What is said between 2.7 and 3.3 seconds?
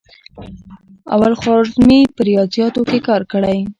کې کار